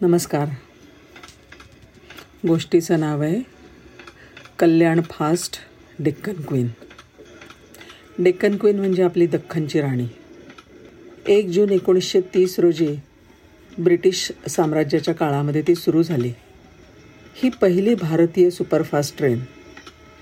[0.00, 0.48] नमस्कार.
[2.48, 3.40] गोष्टीचं नाव आहे
[4.58, 5.56] Kalyan fast
[5.98, 6.68] Deccan Queen.
[8.18, 10.06] Deccan Queen म्हणजे आपली दख्खनची राणी.
[11.28, 12.96] एक जून एकोणीसशे तीस रोजी
[13.78, 16.32] ब्रिटिश साम्राज्याच्या काळामध्ये ती सुरू झाली.
[17.34, 19.40] ही पहिली भारतीय सुपरफास्ट ट्रेन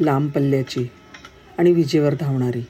[0.00, 0.90] लांब पल्ल्याची
[1.58, 2.66] आणि विजेवर धावणारी.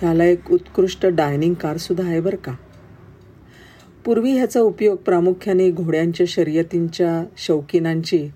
[0.00, 2.52] ह्याला एक उत्कृष्ट डायनिंग कारसुद्धा आहे बरं का?
[4.04, 8.28] पूर्वी ह्याचा उपयोग प्रामुख्याने घोड्यांच्या शर्यतींच्या शौकीनांची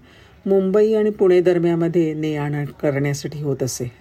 [0.47, 3.93] मुंबई आणि पुणे दरम्यामध्ये ने आण करण्यासाठी होत असे.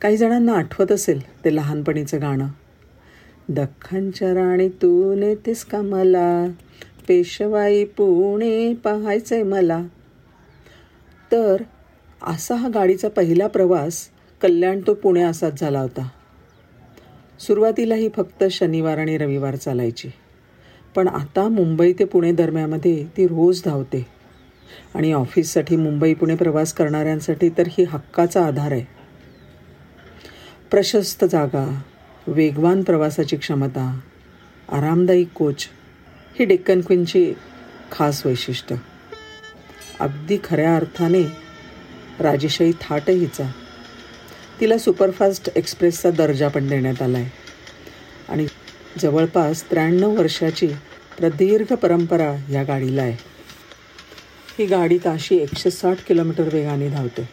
[0.00, 2.48] काही जणांना आठवत असेल ते लहानपणीचं गाणं.
[3.48, 6.46] दख्खनच्या राणी तू नेतेस का मला?
[7.08, 9.82] पेशवाई पुणे पाहायचंय मला.
[11.32, 11.62] तर
[12.22, 14.08] असा हा गाडीचा पहिला प्रवास
[14.42, 16.08] कल्याण तो पुणे असाच झाला होता.
[17.40, 20.08] सुरुवातीला ही फक्त शनिवार आणि रविवार चालायची.
[20.94, 24.06] पण आता मुंबई ते पुणे दरम्यामध्ये ती रोज धावते.
[24.94, 28.84] आणि ऑफिससाठी मुंबई पुणे प्रवास करणाऱ्यांसाठी तर ही हक्काचा आधार आहे.
[30.70, 31.82] प्रशस्त जागा
[32.26, 34.00] वेगवान प्रवासाची क्षमता
[34.72, 35.66] आरामदायी कोच
[36.38, 37.34] ही डेक्कन क्वीनची
[37.92, 38.76] खास वैशिष्ट्य.
[40.00, 41.22] अगदी खऱ्या अर्थाने
[42.20, 43.50] राजेशाही थाट हिचा.
[44.60, 47.30] तिला सुपरफास्ट एक्सप्रेसचा दर्जा पण देण्यात आला आहे
[48.28, 48.46] आणि
[48.98, 50.68] जवळपास त्र्याण्णव वर्षाची
[51.18, 53.16] प्रदीर्घ परंपरा या गाडीला आहे.
[54.58, 57.28] ही गाडी ताशी एकशे साठ किलोमीटर वेगाने धावते.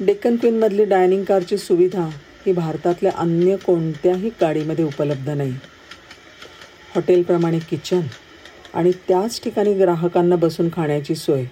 [0.00, 2.08] डेक्कन क्वीनमधली डायनिंग कारची सुविधा
[2.46, 5.54] ही भारतातल्या अन्य कोणत्याही गाडीमध्ये उपलब्ध नाही.
[6.94, 8.00] हॉटेलप्रमाणे किचन
[8.74, 11.44] आणि त्याच ठिकाणी ग्राहकांना बसून खाण्याची सोय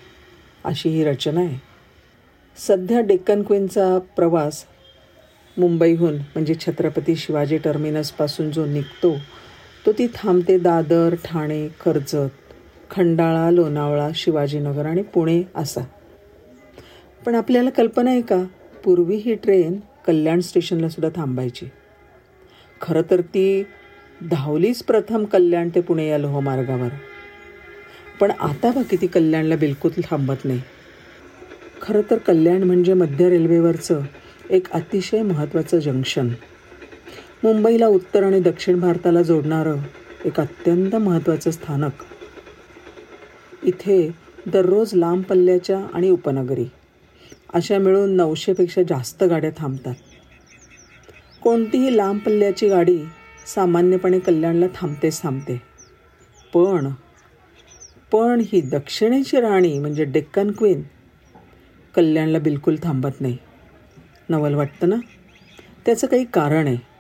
[0.65, 1.59] अशी ही रचना आहे.
[2.57, 4.65] सध्या डेक्कन क्वीनचा प्रवास
[5.57, 9.17] मुंबईहून म्हणजे छत्रपती शिवाजी टर्मिनसपासून जो निघतो
[9.87, 12.29] तो ती थांबते दादर ठाणे कर्जत
[12.91, 15.81] खंडाळा लोणावळा शिवाजीनगर आणि पुणे असा.
[17.27, 18.45] पण आपल्याला कल्पना आहे का?
[18.85, 21.67] पूर्वी ही ट्रेन कल्याण स्टेशनला सुद्धा थांबायची.
[22.81, 23.63] खरं तर ती
[24.31, 26.89] धावलीच प्रथम कल्याण ते पुणे या लोहमार्गावर.
[28.21, 30.61] पण आता बाकी किती कल्याणला बिलकुल थांबत नाही.
[31.83, 34.01] खरं तर कल्याण म्हणजे मध्य रेल्वेवरचं
[34.51, 36.29] एक अतिशय महत्त्वाचं जंक्शन.
[37.45, 39.77] मुंबईला उत्तर आणि दक्षिण भारताला जोडणारं
[40.25, 41.91] एक अत्यंत महत्त्वाचं स्थानक.
[43.63, 44.11] इथे
[44.47, 46.65] दररोज लांब पल्ल्याच्या आणि उपनगरी
[47.55, 49.95] अशा मिळून नऊशेपेक्षा जास्त गाड्या थांबतात.
[51.43, 53.05] कोणतीही लांब पल्ल्याची गाडी
[53.47, 55.63] सामान्यपणे कल्याणला थांबतेच थांबते.
[56.55, 56.89] पण
[58.13, 60.83] पण ही दक्षिणेची राणी म्हणजे डेक्कन क्वीन
[61.95, 63.37] कल्याणला बिलकुल थांबत नाही.
[64.29, 64.97] नवल वाटतं ना?
[65.87, 66.94] त्याचं काही कारण आहे.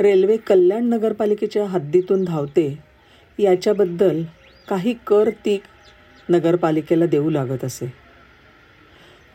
[0.00, 2.78] रेल्वे कल्याण नगरपालिकेच्या हद्दीतून धावते.
[3.38, 4.22] याच्याबद्दल
[4.68, 5.62] काही कर ती
[6.28, 7.92] नगरपालिकेला देऊ लागत असे.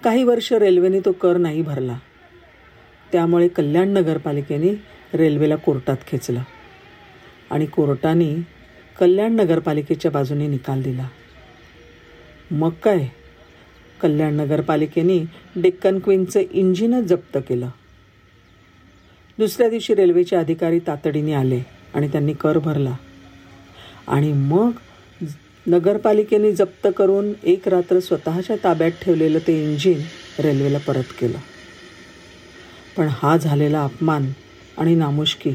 [0.04, 1.98] काही वर्ष रेल्वेने तो कर नाही भरला.
[3.12, 6.42] त्यामुळे कल्याण नगरपालिकेने रेल्वेला कोर्टात खेचलं.
[7.52, 8.48] आणि कोर्टाने
[9.00, 11.08] कल्याण नगरपालिकेच्या बाजूने निकाल दिला.
[12.52, 13.08] मग काय?
[14.02, 15.26] कल्याण नगरपालिकेने
[15.56, 17.70] डेक्कन क्वीनचं इंजिनच जप्त केलं.
[19.38, 21.60] दुसऱ्या दिवशी रेल्वेचे अधिकारी तातडीने आले
[21.94, 22.96] आणि त्यांनी कर भरला.
[24.08, 24.72] आणि मग
[25.68, 30.00] नगरपालिकेने जप्त करून एक रात्र स्वतःच्या ताब्यात ठेवलेलं ते इंजिन
[30.40, 31.38] रेल्वेला परत केलं.
[32.98, 34.32] पण हा झालेला अपमान
[34.78, 35.52] आणि नामुष्की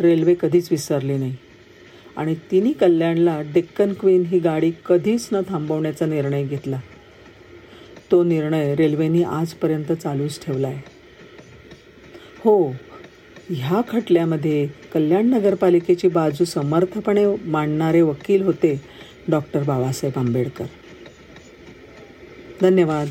[0.00, 1.36] रेल्वे कधीच विसरली नाही.
[2.16, 6.80] आणि तिने कल्याणला डेक्कन क्वीन ही गाडी कधीच न थांबवण्याचा निर्णय घेतला.
[8.10, 10.96] तो निर्णय रेल्वेने आजपर्यंत चालूच ठेवला आहे
[12.44, 12.72] हो
[13.50, 18.80] ह्या खटल्यामध्ये कल्याण नगरपालिकेची बाजू समर्थपणे मांडणारे वकील होते
[19.28, 20.64] डॉक्टर बाबासाहेब आंबेडकर.
[22.60, 23.08] धन्यवाद.